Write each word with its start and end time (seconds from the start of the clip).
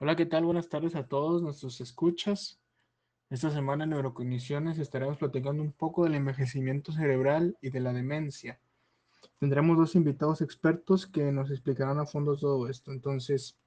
Hola, 0.00 0.14
¿qué 0.14 0.26
tal? 0.26 0.44
Buenas 0.44 0.68
tardes 0.68 0.94
a 0.94 1.08
todos 1.08 1.42
nuestros 1.42 1.80
escuchas. 1.80 2.60
Esta 3.30 3.50
semana 3.50 3.82
en 3.82 3.90
Neurocogniciones 3.90 4.78
estaremos 4.78 5.18
platicando 5.18 5.60
un 5.60 5.72
poco 5.72 6.04
del 6.04 6.14
envejecimiento 6.14 6.92
cerebral 6.92 7.58
y 7.60 7.70
de 7.70 7.80
la 7.80 7.92
demencia. 7.92 8.60
Tendremos 9.40 9.76
dos 9.76 9.96
invitados 9.96 10.40
expertos 10.40 11.08
que 11.08 11.32
nos 11.32 11.50
explicarán 11.50 11.98
a 11.98 12.06
fondo 12.06 12.36
todo 12.36 12.68
esto. 12.68 12.92
Entonces, 12.92 13.58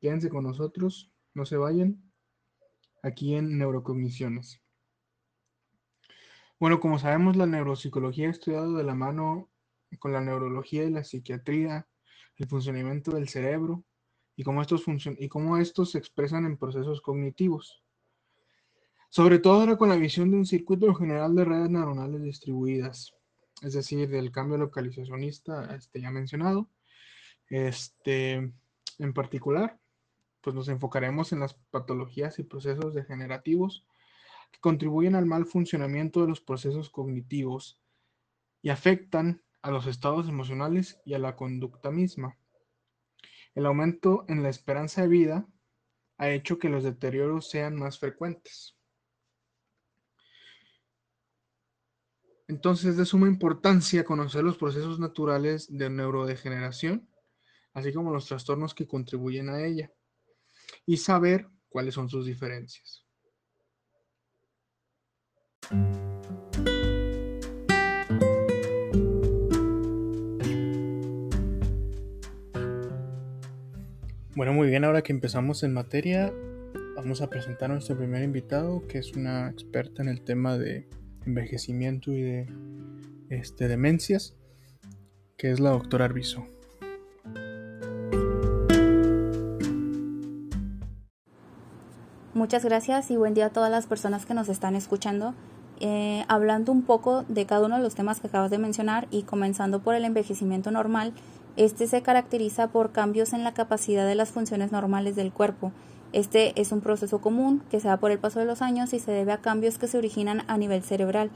quédense 0.00 0.28
con 0.28 0.42
nosotros, 0.42 1.12
no 1.34 1.46
se 1.46 1.56
vayan, 1.56 2.02
aquí 3.04 3.36
en 3.36 3.56
Neurocogniciones. 3.56 4.60
Bueno, 6.58 6.80
como 6.80 6.98
sabemos, 6.98 7.36
la 7.36 7.46
neuropsicología 7.46 8.26
ha 8.26 8.32
estudiado 8.32 8.72
de 8.72 8.82
la 8.82 8.96
mano 8.96 9.48
con 10.00 10.12
la 10.12 10.20
neurología 10.20 10.82
y 10.82 10.90
la 10.90 11.04
psiquiatría, 11.04 11.86
el 12.38 12.48
funcionamiento 12.48 13.12
del 13.12 13.28
cerebro 13.28 13.84
y 14.40 14.42
cómo 14.42 14.62
estos, 14.62 14.86
y 15.18 15.28
cómo 15.28 15.58
estos 15.58 15.90
se 15.90 15.98
expresan 15.98 16.46
en 16.46 16.56
procesos 16.56 17.02
cognitivos. 17.02 17.82
Sobre 19.10 19.38
todo 19.38 19.60
ahora 19.60 19.76
con 19.76 19.90
la 19.90 19.96
visión 19.96 20.30
de 20.30 20.38
un 20.38 20.46
circuito 20.46 20.94
general 20.94 21.34
de 21.34 21.44
redes 21.44 21.68
neuronales 21.68 22.22
distribuidas, 22.22 23.14
es 23.60 23.74
decir, 23.74 24.08
del 24.08 24.32
cambio 24.32 24.56
localizacionista 24.56 25.76
este, 25.76 26.00
ya 26.00 26.10
mencionado. 26.10 26.70
Este, 27.50 28.50
en 28.98 29.12
particular, 29.12 29.78
pues 30.40 30.56
nos 30.56 30.68
enfocaremos 30.68 31.34
en 31.34 31.40
las 31.40 31.52
patologías 31.70 32.38
y 32.38 32.42
procesos 32.42 32.94
degenerativos 32.94 33.84
que 34.52 34.60
contribuyen 34.60 35.16
al 35.16 35.26
mal 35.26 35.44
funcionamiento 35.44 36.22
de 36.22 36.28
los 36.28 36.40
procesos 36.40 36.88
cognitivos 36.88 37.78
y 38.62 38.70
afectan 38.70 39.42
a 39.60 39.70
los 39.70 39.86
estados 39.86 40.30
emocionales 40.30 40.98
y 41.04 41.12
a 41.12 41.18
la 41.18 41.36
conducta 41.36 41.90
misma. 41.90 42.38
El 43.54 43.66
aumento 43.66 44.24
en 44.28 44.42
la 44.42 44.48
esperanza 44.48 45.02
de 45.02 45.08
vida 45.08 45.46
ha 46.18 46.30
hecho 46.30 46.58
que 46.58 46.68
los 46.68 46.84
deterioros 46.84 47.48
sean 47.48 47.76
más 47.76 47.98
frecuentes. 47.98 48.76
Entonces 52.46 52.86
es 52.86 52.96
de 52.96 53.04
suma 53.04 53.28
importancia 53.28 54.04
conocer 54.04 54.42
los 54.42 54.58
procesos 54.58 54.98
naturales 54.98 55.68
de 55.70 55.88
neurodegeneración, 55.88 57.08
así 57.72 57.92
como 57.92 58.12
los 58.12 58.26
trastornos 58.26 58.74
que 58.74 58.88
contribuyen 58.88 59.48
a 59.50 59.64
ella, 59.64 59.92
y 60.84 60.96
saber 60.96 61.48
cuáles 61.68 61.94
son 61.94 62.08
sus 62.08 62.26
diferencias. 62.26 63.06
Bueno, 74.36 74.52
muy 74.52 74.68
bien, 74.68 74.84
ahora 74.84 75.02
que 75.02 75.12
empezamos 75.12 75.64
en 75.64 75.74
materia, 75.74 76.32
vamos 76.94 77.20
a 77.20 77.28
presentar 77.28 77.68
a 77.68 77.74
nuestro 77.74 77.96
primer 77.96 78.22
invitado, 78.22 78.86
que 78.86 78.98
es 78.98 79.14
una 79.14 79.50
experta 79.50 80.02
en 80.02 80.08
el 80.08 80.22
tema 80.22 80.56
de 80.56 80.88
envejecimiento 81.26 82.12
y 82.12 82.22
de 82.22 82.46
este, 83.28 83.66
demencias, 83.66 84.36
que 85.36 85.50
es 85.50 85.58
la 85.58 85.70
doctora 85.70 86.04
Arbizo. 86.04 86.46
Muchas 92.32 92.64
gracias 92.64 93.10
y 93.10 93.16
buen 93.16 93.34
día 93.34 93.46
a 93.46 93.50
todas 93.50 93.72
las 93.72 93.86
personas 93.86 94.26
que 94.26 94.34
nos 94.34 94.48
están 94.48 94.76
escuchando. 94.76 95.34
Eh, 95.80 96.24
hablando 96.28 96.70
un 96.70 96.82
poco 96.82 97.24
de 97.26 97.46
cada 97.46 97.66
uno 97.66 97.78
de 97.78 97.82
los 97.82 97.96
temas 97.96 98.20
que 98.20 98.28
acabas 98.28 98.50
de 98.52 98.58
mencionar 98.58 99.08
y 99.10 99.24
comenzando 99.24 99.80
por 99.80 99.96
el 99.96 100.04
envejecimiento 100.04 100.70
normal, 100.70 101.14
este 101.56 101.86
se 101.86 102.02
caracteriza 102.02 102.68
por 102.68 102.92
cambios 102.92 103.32
en 103.32 103.44
la 103.44 103.54
capacidad 103.54 104.06
de 104.06 104.14
las 104.14 104.30
funciones 104.30 104.72
normales 104.72 105.16
del 105.16 105.32
cuerpo. 105.32 105.72
Este 106.12 106.60
es 106.60 106.72
un 106.72 106.80
proceso 106.80 107.20
común 107.20 107.62
que 107.70 107.80
se 107.80 107.88
da 107.88 107.98
por 107.98 108.10
el 108.10 108.18
paso 108.18 108.40
de 108.40 108.46
los 108.46 108.62
años 108.62 108.92
y 108.92 108.98
se 108.98 109.12
debe 109.12 109.32
a 109.32 109.40
cambios 109.40 109.78
que 109.78 109.86
se 109.86 109.98
originan 109.98 110.42
a 110.48 110.58
nivel 110.58 110.82
cerebral. 110.82 111.30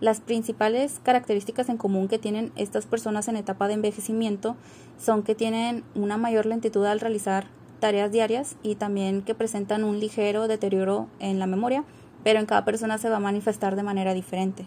Las 0.00 0.20
principales 0.20 1.00
características 1.02 1.68
en 1.68 1.76
común 1.76 2.08
que 2.08 2.18
tienen 2.18 2.52
estas 2.56 2.86
personas 2.86 3.28
en 3.28 3.36
etapa 3.36 3.68
de 3.68 3.74
envejecimiento 3.74 4.56
son 4.98 5.22
que 5.22 5.34
tienen 5.34 5.84
una 5.94 6.16
mayor 6.16 6.46
lentitud 6.46 6.84
al 6.84 7.00
realizar 7.00 7.46
tareas 7.80 8.12
diarias 8.12 8.56
y 8.62 8.76
también 8.76 9.22
que 9.22 9.34
presentan 9.34 9.84
un 9.84 10.00
ligero 10.00 10.48
deterioro 10.48 11.08
en 11.20 11.38
la 11.38 11.46
memoria, 11.46 11.84
pero 12.22 12.40
en 12.40 12.46
cada 12.46 12.64
persona 12.64 12.98
se 12.98 13.10
va 13.10 13.16
a 13.16 13.20
manifestar 13.20 13.76
de 13.76 13.82
manera 13.82 14.14
diferente. 14.14 14.66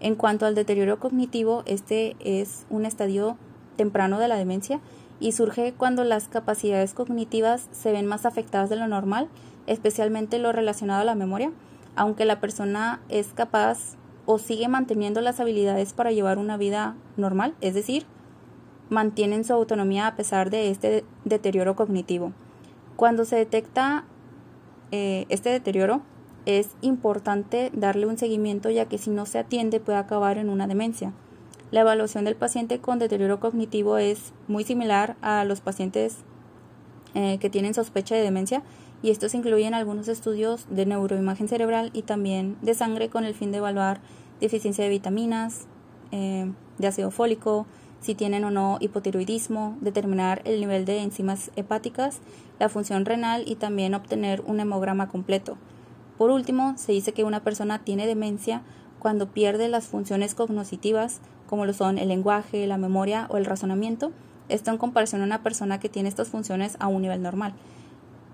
En 0.00 0.14
cuanto 0.14 0.46
al 0.46 0.54
deterioro 0.54 0.98
cognitivo, 0.98 1.62
este 1.66 2.16
es 2.20 2.66
un 2.70 2.84
estadio 2.84 3.36
temprano 3.78 4.18
de 4.18 4.28
la 4.28 4.36
demencia 4.36 4.80
y 5.20 5.32
surge 5.32 5.72
cuando 5.72 6.04
las 6.04 6.28
capacidades 6.28 6.92
cognitivas 6.92 7.68
se 7.72 7.92
ven 7.92 8.06
más 8.06 8.26
afectadas 8.26 8.68
de 8.68 8.76
lo 8.76 8.86
normal, 8.86 9.28
especialmente 9.66 10.38
lo 10.38 10.52
relacionado 10.52 11.00
a 11.00 11.04
la 11.04 11.14
memoria, 11.14 11.50
aunque 11.96 12.26
la 12.26 12.40
persona 12.40 13.00
es 13.08 13.28
capaz 13.28 13.96
o 14.26 14.38
sigue 14.38 14.68
manteniendo 14.68 15.22
las 15.22 15.40
habilidades 15.40 15.94
para 15.94 16.12
llevar 16.12 16.36
una 16.36 16.58
vida 16.58 16.94
normal, 17.16 17.54
es 17.62 17.72
decir, 17.72 18.04
mantienen 18.90 19.44
su 19.44 19.54
autonomía 19.54 20.06
a 20.06 20.16
pesar 20.16 20.50
de 20.50 20.70
este 20.70 21.04
deterioro 21.24 21.74
cognitivo. 21.74 22.32
Cuando 22.96 23.24
se 23.24 23.36
detecta 23.36 24.04
eh, 24.90 25.26
este 25.28 25.50
deterioro, 25.50 26.02
es 26.46 26.70
importante 26.80 27.70
darle 27.74 28.06
un 28.06 28.16
seguimiento 28.16 28.70
ya 28.70 28.86
que 28.86 28.98
si 28.98 29.10
no 29.10 29.26
se 29.26 29.38
atiende 29.38 29.80
puede 29.80 29.98
acabar 29.98 30.38
en 30.38 30.48
una 30.48 30.66
demencia. 30.66 31.12
La 31.70 31.80
evaluación 31.80 32.24
del 32.24 32.34
paciente 32.34 32.80
con 32.80 32.98
deterioro 32.98 33.40
cognitivo 33.40 33.98
es 33.98 34.32
muy 34.46 34.64
similar 34.64 35.16
a 35.20 35.44
los 35.44 35.60
pacientes 35.60 36.16
eh, 37.14 37.38
que 37.40 37.50
tienen 37.50 37.74
sospecha 37.74 38.14
de 38.14 38.22
demencia 38.22 38.62
y 39.02 39.10
estos 39.10 39.34
incluyen 39.34 39.74
algunos 39.74 40.08
estudios 40.08 40.66
de 40.70 40.86
neuroimagen 40.86 41.46
cerebral 41.46 41.90
y 41.92 42.02
también 42.02 42.56
de 42.62 42.72
sangre 42.72 43.10
con 43.10 43.24
el 43.24 43.34
fin 43.34 43.52
de 43.52 43.58
evaluar 43.58 44.00
deficiencia 44.40 44.82
de 44.82 44.90
vitaminas, 44.90 45.66
eh, 46.10 46.50
de 46.78 46.86
ácido 46.86 47.10
fólico, 47.10 47.66
si 48.00 48.14
tienen 48.14 48.44
o 48.44 48.50
no 48.50 48.78
hipotiroidismo, 48.80 49.76
determinar 49.80 50.40
el 50.44 50.60
nivel 50.60 50.86
de 50.86 51.02
enzimas 51.02 51.50
hepáticas, 51.54 52.20
la 52.58 52.70
función 52.70 53.04
renal 53.04 53.42
y 53.46 53.56
también 53.56 53.94
obtener 53.94 54.42
un 54.46 54.60
hemograma 54.60 55.08
completo. 55.08 55.58
Por 56.16 56.30
último, 56.30 56.74
se 56.78 56.92
dice 56.92 57.12
que 57.12 57.24
una 57.24 57.42
persona 57.42 57.84
tiene 57.84 58.06
demencia 58.06 58.62
cuando 58.98 59.32
pierde 59.32 59.68
las 59.68 59.86
funciones 59.86 60.34
cognitivas 60.34 61.20
como 61.48 61.66
lo 61.66 61.72
son 61.72 61.98
el 61.98 62.08
lenguaje, 62.08 62.66
la 62.66 62.78
memoria 62.78 63.26
o 63.30 63.36
el 63.36 63.44
razonamiento, 63.44 64.12
esto 64.48 64.70
en 64.70 64.78
comparación 64.78 65.22
a 65.22 65.24
una 65.24 65.42
persona 65.42 65.80
que 65.80 65.88
tiene 65.88 66.08
estas 66.08 66.28
funciones 66.28 66.76
a 66.78 66.86
un 66.86 67.02
nivel 67.02 67.22
normal. 67.22 67.54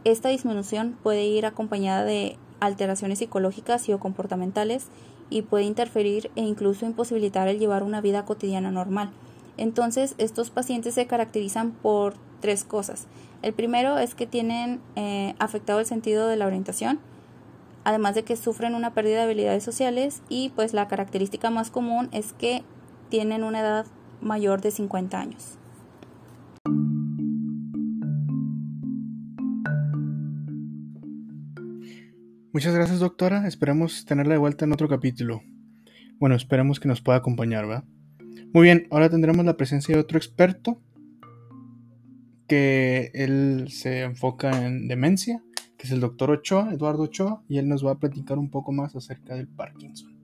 Esta 0.05 0.29
disminución 0.29 0.97
puede 1.03 1.25
ir 1.25 1.47
acompañada 1.47 2.05
de 2.05 2.37
alteraciones 2.61 3.19
psicológicas 3.19 3.89
y 3.89 3.93
o 3.93 3.99
comportamentales 3.99 4.87
y 5.31 5.43
puede 5.43 5.65
interferir 5.65 6.31
e 6.37 6.43
incluso 6.43 6.87
imposibilitar 6.87 7.49
el 7.49 7.59
llevar 7.59 7.83
una 7.83 8.01
vida 8.01 8.25
cotidiana 8.25 8.71
normal. 8.71 9.11
Entonces, 9.57 10.15
estos 10.19 10.51
pacientes 10.51 10.95
se 10.95 11.07
caracterizan 11.07 11.73
por 11.73 12.15
tres 12.41 12.65
cosas. 12.65 13.07
El 13.43 13.53
primero 13.53 13.99
es 13.99 14.15
que 14.15 14.27
tienen 14.27 14.81
eh, 14.97 15.35
afectado 15.39 15.81
el 15.81 15.87
sentido 15.87 16.29
de 16.29 16.37
la 16.37 16.47
orientación, 16.47 16.99
además 17.85 18.15
de 18.15 18.25
que 18.25 18.37
sufren 18.37 18.75
una 18.75 18.95
pérdida 18.95 19.17
de 19.17 19.23
habilidades 19.23 19.63
sociales 19.63 20.23
y 20.29 20.51
pues 20.51 20.73
la 20.73 20.89
característica 20.89 21.51
más 21.51 21.71
común 21.71 22.09
es 22.13 22.33
que 22.33 22.65
tienen 23.15 23.45
una 23.45 23.61
edad 23.61 23.87
mayor 24.21 24.61
de 24.61 24.73
50 24.73 25.21
años. 25.21 25.57
Muchas 32.53 32.75
gracias 32.75 32.99
doctora, 32.99 33.47
esperemos 33.47 34.05
tenerla 34.05 34.33
de 34.33 34.41
vuelta 34.41 34.65
en 34.65 34.73
otro 34.73 34.89
capítulo. 34.89 35.43
Bueno, 36.19 36.35
esperemos 36.35 36.81
que 36.81 36.89
nos 36.89 37.03
pueda 37.03 37.19
acompañar, 37.19 37.71
¿va? 37.71 37.85
Muy 38.53 38.65
bien, 38.65 38.89
ahora 38.91 39.09
tendremos 39.09 39.47
la 39.47 39.57
presencia 39.57 39.95
de 39.95 40.01
otro 40.01 40.19
experto 40.19 40.83
que 42.49 43.13
él 43.15 43.67
se 43.69 44.03
enfoca 44.03 44.67
en 44.67 44.89
demencia, 44.89 45.41
que 45.79 45.87
es 45.87 45.93
el 45.93 46.01
doctor 46.01 46.33
Ochoa, 46.33 46.75
Eduardo 46.75 47.05
Ochoa, 47.05 47.45
y 47.49 47.59
él 47.59 47.69
nos 47.69 47.87
va 47.87 47.93
a 47.93 47.99
platicar 48.01 48.39
un 48.39 48.51
poco 48.51 48.73
más 48.73 48.97
acerca 48.97 49.37
del 49.37 49.47
Parkinson. 49.47 50.15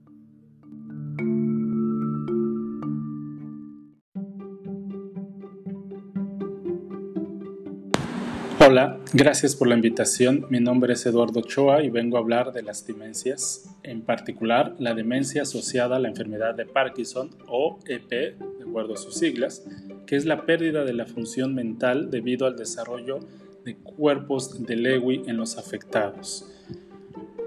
Hola, 8.63 8.99
gracias 9.11 9.55
por 9.55 9.67
la 9.67 9.73
invitación. 9.73 10.45
Mi 10.51 10.59
nombre 10.59 10.93
es 10.93 11.03
Eduardo 11.07 11.39
Ochoa 11.39 11.81
y 11.81 11.89
vengo 11.89 12.17
a 12.17 12.19
hablar 12.19 12.53
de 12.53 12.61
las 12.61 12.85
demencias, 12.85 13.75
en 13.81 14.03
particular 14.03 14.75
la 14.77 14.93
demencia 14.93 15.41
asociada 15.41 15.95
a 15.95 15.99
la 15.99 16.09
enfermedad 16.09 16.53
de 16.53 16.67
Parkinson 16.67 17.31
o 17.47 17.79
EP, 17.87 18.07
de 18.07 18.63
acuerdo 18.63 18.93
a 18.93 18.97
sus 18.97 19.15
siglas, 19.15 19.65
que 20.05 20.15
es 20.15 20.25
la 20.25 20.45
pérdida 20.45 20.85
de 20.85 20.93
la 20.93 21.07
función 21.07 21.55
mental 21.55 22.11
debido 22.11 22.45
al 22.45 22.55
desarrollo 22.55 23.17
de 23.65 23.77
cuerpos 23.77 24.63
de 24.63 24.75
Lewy 24.75 25.23
en 25.25 25.37
los 25.37 25.57
afectados. 25.57 26.47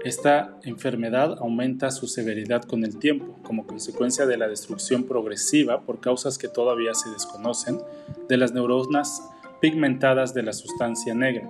Esta 0.03 0.59
enfermedad 0.63 1.37
aumenta 1.39 1.91
su 1.91 2.07
severidad 2.07 2.63
con 2.63 2.83
el 2.83 2.99
tiempo 2.99 3.39
como 3.41 3.65
consecuencia 3.65 4.25
de 4.25 4.35
la 4.35 4.49
destrucción 4.49 5.05
progresiva 5.05 5.85
por 5.85 6.01
causas 6.01 6.37
que 6.37 6.49
todavía 6.49 6.93
se 6.93 7.09
desconocen 7.09 7.79
de 8.27 8.35
las 8.35 8.51
neuronas 8.51 9.31
pigmentadas 9.65 10.35
de 10.35 10.43
la 10.43 10.53
sustancia 10.53 11.15
negra. 11.15 11.49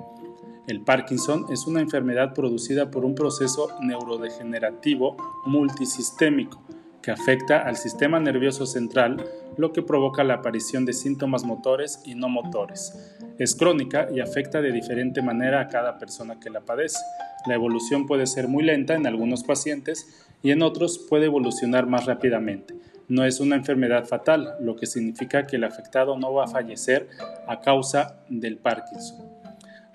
El 0.67 0.79
Parkinson 0.79 1.47
es 1.51 1.67
una 1.67 1.81
enfermedad 1.81 2.33
producida 2.33 2.89
por 2.89 3.03
un 3.03 3.13
proceso 3.13 3.67
neurodegenerativo 3.81 5.17
multisistémico 5.45 6.61
que 7.01 7.11
afecta 7.11 7.59
al 7.59 7.75
sistema 7.75 8.17
nervioso 8.21 8.65
central, 8.65 9.21
lo 9.57 9.73
que 9.73 9.81
provoca 9.81 10.23
la 10.23 10.35
aparición 10.35 10.85
de 10.85 10.93
síntomas 10.93 11.43
motores 11.43 11.99
y 12.05 12.15
no 12.15 12.29
motores. 12.29 13.17
Es 13.37 13.53
crónica 13.53 14.07
y 14.09 14.21
afecta 14.21 14.61
de 14.61 14.71
diferente 14.71 15.21
manera 15.21 15.59
a 15.59 15.67
cada 15.67 15.97
persona 15.97 16.39
que 16.39 16.49
la 16.49 16.61
padece. 16.61 16.99
La 17.45 17.55
evolución 17.55 18.07
puede 18.07 18.27
ser 18.27 18.47
muy 18.47 18.63
lenta 18.63 18.95
en 18.95 19.07
algunos 19.07 19.43
pacientes 19.43 20.25
y 20.41 20.51
en 20.51 20.61
otros 20.61 21.05
puede 21.09 21.25
evolucionar 21.25 21.85
más 21.85 22.05
rápidamente. 22.05 22.75
No 23.07 23.23
es 23.23 23.39
una 23.39 23.55
enfermedad 23.55 24.05
fatal, 24.05 24.55
lo 24.59 24.75
que 24.75 24.87
significa 24.87 25.45
que 25.45 25.57
el 25.57 25.63
afectado 25.63 26.17
no 26.17 26.33
va 26.33 26.45
a 26.45 26.47
fallecer 26.47 27.07
a 27.47 27.61
causa 27.61 28.19
del 28.29 28.57
Parkinson. 28.57 29.25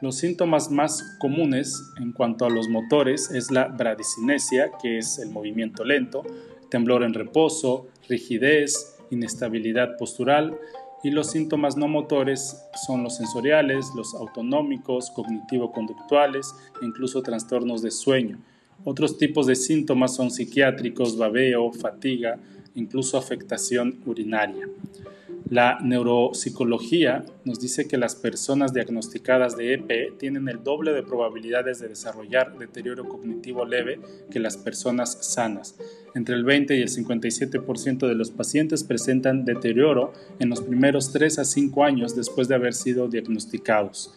Los 0.01 0.17
síntomas 0.17 0.71
más 0.71 1.03
comunes 1.19 1.93
en 2.01 2.13
cuanto 2.13 2.47
a 2.47 2.51
los 2.51 2.69
motores 2.69 3.31
es 3.33 3.51
la 3.51 3.67
bradicinesia, 3.67 4.71
que 4.81 4.99
es 4.99 5.19
el 5.19 5.31
movimiento 5.31 5.85
lento, 5.85 6.23
temblor 6.71 7.03
en 7.03 7.13
reposo, 7.13 7.89
rigidez, 8.09 8.97
inestabilidad 9.11 9.97
postural 9.99 10.57
y 11.03 11.11
los 11.11 11.31
síntomas 11.31 11.77
no 11.77 11.89
motores 11.89 12.63
son 12.87 13.03
los 13.03 13.17
sensoriales, 13.17 13.87
los 13.97 14.15
autonómicos, 14.15 15.11
cognitivo-conductuales 15.11 16.55
incluso 16.83 17.23
trastornos 17.23 17.83
de 17.83 17.91
sueño. 17.91 18.39
Otros 18.85 19.19
tipos 19.19 19.47
de 19.47 19.57
síntomas 19.57 20.15
son 20.15 20.31
psiquiátricos, 20.31 21.19
babeo, 21.19 21.73
fatiga, 21.73 22.39
incluso 22.75 23.19
afectación 23.19 24.01
urinaria. 24.07 24.69
La 25.51 25.81
neuropsicología 25.83 27.25
nos 27.45 27.59
dice 27.59 27.89
que 27.89 27.99
las 27.99 28.15
personas 28.15 28.73
diagnosticadas 28.73 29.57
de 29.57 29.75
EP 29.75 30.17
tienen 30.17 30.49
el 30.49 30.63
doble 30.63 30.93
de 30.93 31.03
probabilidades 31.03 31.81
de 31.81 31.89
desarrollar 31.89 32.57
deterioro 32.57 33.09
cognitivo 33.09 33.65
leve 33.65 33.99
que 34.31 34.39
las 34.39 34.57
personas 34.57 35.19
sanas. 35.23 35.75
Entre 36.15 36.37
el 36.37 36.45
20 36.45 36.77
y 36.77 36.83
el 36.83 36.89
57% 36.89 38.07
de 38.07 38.15
los 38.15 38.31
pacientes 38.31 38.85
presentan 38.85 39.45
deterioro 39.45 40.13
en 40.39 40.51
los 40.51 40.61
primeros 40.61 41.11
3 41.13 41.41
a 41.41 41.45
5 41.45 41.83
años 41.83 42.15
después 42.15 42.47
de 42.47 42.55
haber 42.55 42.73
sido 42.73 43.09
diagnosticados. 43.09 44.15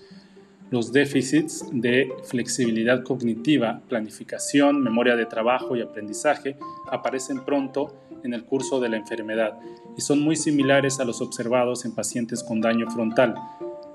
Los 0.74 0.92
déficits 0.92 1.64
de 1.72 2.12
flexibilidad 2.24 3.04
cognitiva, 3.04 3.84
planificación, 3.88 4.82
memoria 4.82 5.16
de 5.16 5.28
trabajo 5.28 5.76
y 5.76 5.82
aprendizaje 5.82 6.58
aparecen 6.90 7.46
pronto 7.46 7.94
en 8.24 8.34
el 8.34 8.44
curso 8.44 8.80
de 8.80 8.90
la 8.90 8.98
enfermedad 8.98 9.60
y 9.96 10.02
son 10.02 10.22
muy 10.22 10.36
similares 10.36 11.00
a 11.00 11.06
los 11.06 11.22
observados 11.22 11.86
en 11.86 11.94
pacientes 11.94 12.42
con 12.42 12.60
daño 12.60 12.90
frontal. 12.90 13.36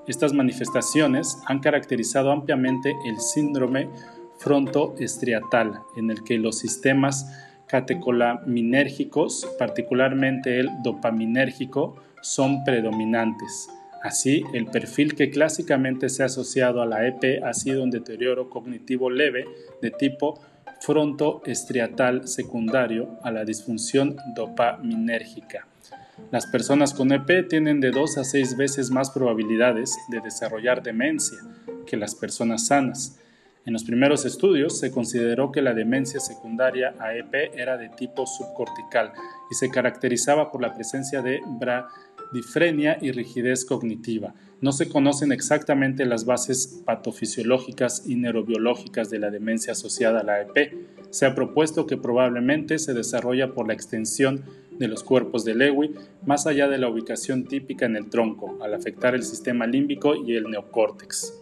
Estas 0.07 0.31
manifestaciones 0.31 1.37
han 1.47 1.59
caracterizado 1.59 2.31
ampliamente 2.31 2.95
el 3.03 3.19
síndrome 3.19 3.89
frontoestriatal, 4.37 5.81
en 5.97 6.11
el 6.11 6.23
que 6.23 6.37
los 6.37 6.59
sistemas 6.59 7.29
catecolaminérgicos, 7.67 9.45
particularmente 9.59 10.61
el 10.61 10.69
dopaminérgico, 10.81 11.97
son 12.21 12.63
predominantes. 12.63 13.67
Así, 14.01 14.43
el 14.53 14.65
perfil 14.67 15.15
que 15.15 15.29
clásicamente 15.29 16.09
se 16.09 16.23
ha 16.23 16.27
asociado 16.27 16.81
a 16.81 16.85
la 16.85 17.05
EP 17.05 17.43
ha 17.43 17.53
sido 17.53 17.83
un 17.83 17.91
deterioro 17.91 18.49
cognitivo 18.49 19.09
leve 19.09 19.45
de 19.81 19.91
tipo 19.91 20.39
frontoestriatal 20.79 22.27
secundario 22.27 23.19
a 23.23 23.31
la 23.31 23.43
disfunción 23.43 24.15
dopaminérgica. 24.35 25.67
Las 26.31 26.47
personas 26.47 26.93
con 26.93 27.11
EP 27.11 27.47
tienen 27.49 27.79
de 27.79 27.91
2 27.91 28.19
a 28.19 28.23
6 28.23 28.55
veces 28.55 28.91
más 28.91 29.09
probabilidades 29.09 29.97
de 30.09 30.21
desarrollar 30.21 30.83
demencia 30.83 31.39
que 31.85 31.97
las 31.97 32.15
personas 32.15 32.67
sanas. 32.67 33.19
En 33.65 33.73
los 33.73 33.83
primeros 33.83 34.25
estudios 34.25 34.79
se 34.79 34.91
consideró 34.91 35.51
que 35.51 35.61
la 35.61 35.73
demencia 35.73 36.19
secundaria 36.19 36.93
a 36.99 37.15
EP 37.15 37.33
era 37.55 37.77
de 37.77 37.89
tipo 37.89 38.25
subcortical 38.25 39.11
y 39.51 39.55
se 39.55 39.69
caracterizaba 39.69 40.51
por 40.51 40.61
la 40.61 40.73
presencia 40.73 41.21
de 41.21 41.41
bradifrenia 42.31 42.97
y 43.01 43.11
rigidez 43.11 43.65
cognitiva. 43.65 44.33
No 44.61 44.71
se 44.71 44.89
conocen 44.89 45.31
exactamente 45.31 46.05
las 46.05 46.25
bases 46.25 46.81
patofisiológicas 46.85 48.03
y 48.05 48.15
neurobiológicas 48.15 49.09
de 49.09 49.19
la 49.19 49.29
demencia 49.29 49.73
asociada 49.73 50.19
a 50.19 50.23
la 50.23 50.41
EP. 50.41 50.73
Se 51.11 51.25
ha 51.25 51.33
propuesto 51.33 51.87
que 51.87 51.97
probablemente 51.97 52.77
se 52.77 52.93
desarrolla 52.93 53.53
por 53.53 53.67
la 53.67 53.73
extensión 53.73 54.43
de 54.77 54.87
los 54.87 55.03
cuerpos 55.03 55.43
de 55.43 55.55
Lewy 55.55 55.95
más 56.25 56.45
allá 56.45 56.67
de 56.67 56.77
la 56.77 56.89
ubicación 56.89 57.45
típica 57.45 57.85
en 57.85 57.95
el 57.95 58.09
tronco, 58.09 58.57
al 58.61 58.73
afectar 58.73 59.15
el 59.15 59.23
sistema 59.23 59.65
límbico 59.65 60.15
y 60.15 60.35
el 60.35 60.43
neocórtex. 60.43 61.33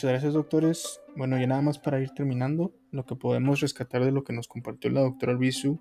Muchas 0.00 0.12
gracias, 0.12 0.32
doctores. 0.32 1.00
Bueno, 1.14 1.38
y 1.38 1.46
nada 1.46 1.60
más 1.60 1.78
para 1.78 2.00
ir 2.00 2.08
terminando, 2.14 2.72
lo 2.90 3.04
que 3.04 3.16
podemos 3.16 3.60
rescatar 3.60 4.02
de 4.02 4.12
lo 4.12 4.24
que 4.24 4.32
nos 4.32 4.48
compartió 4.48 4.90
la 4.90 5.02
doctora 5.02 5.32
Albizu 5.32 5.78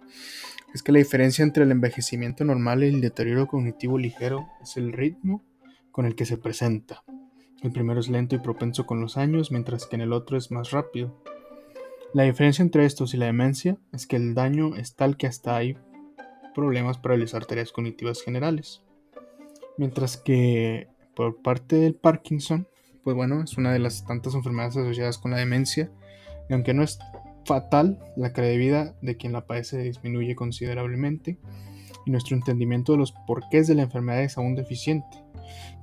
es 0.74 0.84
que 0.84 0.92
la 0.92 1.00
diferencia 1.00 1.42
entre 1.42 1.64
el 1.64 1.72
envejecimiento 1.72 2.44
normal 2.44 2.84
y 2.84 2.88
el 2.88 3.00
deterioro 3.00 3.48
cognitivo 3.48 3.98
ligero 3.98 4.50
es 4.62 4.76
el 4.76 4.92
ritmo 4.92 5.42
con 5.94 6.06
el 6.06 6.16
que 6.16 6.26
se 6.26 6.36
presenta. 6.36 7.02
El 7.62 7.72
primero 7.72 8.02
es 8.02 8.10
lento 8.10 8.36
y 8.36 8.40
propenso 8.40 8.86
con 8.86 9.00
los 9.00 9.16
años, 9.16 9.52
mientras 9.52 9.86
que 9.86 9.96
en 9.96 10.02
el 10.02 10.12
otro 10.12 10.36
es 10.36 10.52
más 10.52 10.72
rápido. 10.72 11.16
La 12.14 12.24
diferencia 12.24 12.62
entre 12.62 12.84
estos 12.84 13.14
y 13.14 13.18
la 13.18 13.28
demencia 13.28 13.78
es 13.94 14.06
que 14.06 14.18
el 14.18 14.34
daño 14.34 14.76
es 14.76 14.98
tal 14.98 15.16
que 15.16 15.28
hasta 15.28 15.56
hay 15.56 15.78
problemas 16.54 16.98
para 16.98 17.16
realizar 17.16 17.46
tareas 17.46 17.72
cognitivas 17.72 18.22
generales. 18.22 18.82
Mientras 19.78 20.18
que 20.18 20.90
por 21.16 21.42
parte 21.42 21.78
del 21.78 21.96
Parkinson, 21.96 22.68
pues 23.04 23.16
bueno, 23.16 23.44
es 23.44 23.58
una 23.58 23.72
de 23.72 23.80
las 23.80 24.06
tantas 24.06 24.36
enfermedades 24.36 24.78
asociadas 24.78 25.18
con 25.18 25.32
la 25.32 25.38
demencia, 25.38 25.92
y 26.50 26.54
aunque 26.54 26.74
no 26.74 26.84
es 26.84 27.00
fatal, 27.46 28.00
la 28.16 28.32
calidad 28.34 28.52
de 28.52 28.58
vida 28.58 28.96
de 29.02 29.18
quien 29.18 29.34
la 29.34 29.46
padece 29.46 29.78
disminuye 29.80 30.36
considerablemente. 30.36 31.40
Y 32.06 32.12
nuestro 32.12 32.36
entendimiento 32.36 32.94
de 32.94 33.00
los 33.00 33.12
porqués 33.12 33.68
de 33.68 33.76
la 33.76 33.84
enfermedad 33.84 34.24
es 34.24 34.38
aún 34.38 34.56
deficiente, 34.56 35.24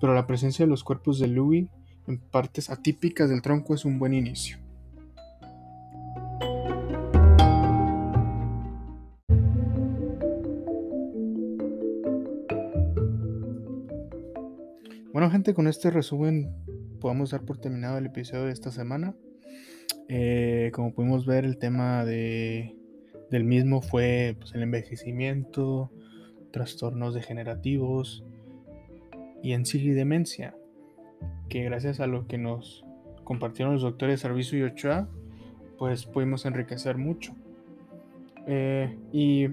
pero 0.01 0.15
la 0.15 0.27
presencia 0.27 0.65
de 0.65 0.71
los 0.71 0.85
cuerpos 0.85 1.19
de 1.19 1.29
Louis 1.29 1.69
en 2.07 2.19
partes 2.19 2.71
atípicas 2.71 3.29
del 3.29 3.43
tronco 3.43 3.75
es 3.75 3.85
un 3.85 3.99
buen 3.99 4.15
inicio. 4.15 4.59
Bueno 15.13 15.31
gente, 15.31 15.55
con 15.55 15.67
este 15.67 15.91
resumen 15.91 16.55
podemos 17.07 17.31
dar 17.31 17.43
por 17.43 17.59
terminado 17.59 17.99
el 17.99 18.07
episodio 18.07 18.47
de 18.47 18.53
esta 18.53 18.73
semana. 18.73 19.15
Eh, 20.09 20.73
como 20.75 20.93
pudimos 20.93 21.25
ver, 21.25 21.45
el 21.45 21.57
tema 21.57 22.05
de, 22.05 22.75
del 23.31 23.45
mismo 23.45 23.81
fue 23.81 24.35
pues, 24.41 24.53
el 24.57 24.65
envejecimiento, 24.65 25.93
trastornos 26.51 27.15
degenerativos 27.15 28.25
y 29.41 29.53
en 29.53 29.67
sí 29.67 29.89
demencia, 29.91 30.57
que 31.49 31.63
gracias 31.63 32.01
a 32.01 32.09
lo 32.09 32.27
que 32.27 32.39
nos 32.39 32.85
compartieron 33.23 33.75
los 33.75 33.83
doctores 33.83 34.19
Servicio 34.19 34.59
y 34.59 34.63
Ochoa, 34.63 35.09
pues 35.79 36.07
pudimos 36.07 36.45
enriquecer 36.45 36.97
mucho. 36.97 37.37
Eh, 38.49 38.99
y 39.13 39.47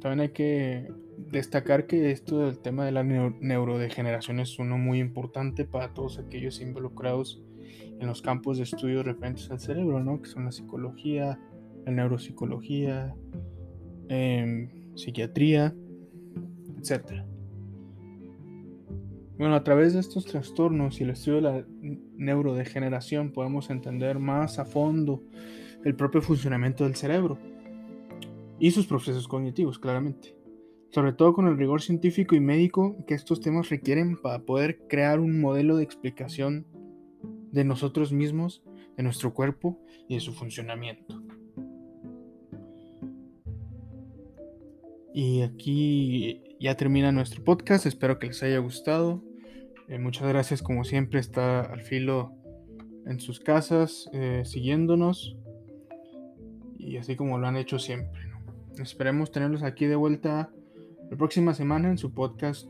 también 0.00 0.20
hay 0.20 0.28
que 0.30 0.90
destacar 1.28 1.86
que 1.86 2.10
esto 2.10 2.40
del 2.40 2.58
tema 2.58 2.84
de 2.84 2.92
la 2.92 3.02
neurodegeneración 3.02 4.40
es 4.40 4.58
uno 4.58 4.78
muy 4.78 4.98
importante 4.98 5.64
para 5.64 5.92
todos 5.92 6.18
aquellos 6.18 6.60
involucrados 6.60 7.42
en 8.00 8.06
los 8.06 8.22
campos 8.22 8.56
de 8.56 8.64
estudio 8.64 9.02
referentes 9.02 9.50
al 9.50 9.60
cerebro, 9.60 10.02
¿no? 10.02 10.22
Que 10.22 10.28
son 10.28 10.44
la 10.44 10.52
psicología, 10.52 11.38
la 11.84 11.92
neuropsicología, 11.92 13.14
em, 14.08 14.96
psiquiatría, 14.96 15.74
etc. 16.78 17.24
Bueno, 19.38 19.54
a 19.54 19.64
través 19.64 19.94
de 19.94 20.00
estos 20.00 20.24
trastornos 20.26 21.00
y 21.00 21.04
el 21.04 21.10
estudio 21.10 21.36
de 21.36 21.42
la 21.42 21.66
neurodegeneración 22.16 23.32
podemos 23.32 23.70
entender 23.70 24.18
más 24.18 24.58
a 24.58 24.64
fondo 24.64 25.22
el 25.84 25.94
propio 25.94 26.20
funcionamiento 26.20 26.84
del 26.84 26.94
cerebro 26.94 27.38
y 28.58 28.70
sus 28.70 28.86
procesos 28.86 29.26
cognitivos, 29.28 29.78
claramente 29.78 30.39
sobre 30.90 31.12
todo 31.12 31.34
con 31.34 31.46
el 31.46 31.56
rigor 31.56 31.82
científico 31.82 32.34
y 32.34 32.40
médico 32.40 32.96
que 33.06 33.14
estos 33.14 33.40
temas 33.40 33.68
requieren 33.68 34.16
para 34.16 34.40
poder 34.40 34.78
crear 34.88 35.20
un 35.20 35.40
modelo 35.40 35.76
de 35.76 35.84
explicación 35.84 36.66
de 37.52 37.64
nosotros 37.64 38.12
mismos, 38.12 38.62
de 38.96 39.02
nuestro 39.02 39.32
cuerpo 39.32 39.78
y 40.08 40.14
de 40.14 40.20
su 40.20 40.32
funcionamiento. 40.32 41.22
Y 45.12 45.42
aquí 45.42 46.42
ya 46.60 46.76
termina 46.76 47.10
nuestro 47.10 47.42
podcast, 47.42 47.86
espero 47.86 48.18
que 48.18 48.28
les 48.28 48.42
haya 48.42 48.58
gustado. 48.58 49.22
Eh, 49.88 49.98
muchas 49.98 50.28
gracias 50.28 50.62
como 50.62 50.84
siempre, 50.84 51.18
está 51.18 51.60
al 51.62 51.82
filo 51.82 52.32
en 53.06 53.18
sus 53.18 53.40
casas, 53.40 54.08
eh, 54.12 54.42
siguiéndonos 54.44 55.36
y 56.78 56.96
así 56.96 57.16
como 57.16 57.38
lo 57.38 57.46
han 57.46 57.56
hecho 57.56 57.78
siempre. 57.78 58.22
Esperemos 58.78 59.32
tenerlos 59.32 59.62
aquí 59.62 59.86
de 59.86 59.96
vuelta 59.96 60.50
la 61.10 61.16
próxima 61.16 61.54
semana 61.54 61.90
en 61.90 61.98
su 61.98 62.14
podcast 62.14 62.68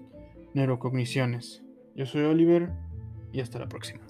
Neurocogniciones. 0.55 1.63
Yo 1.95 2.07
soy 2.07 2.23
Oliver 2.23 2.73
y 3.33 3.41
hasta 3.41 3.59
la 3.59 3.69
próxima. 3.69 4.10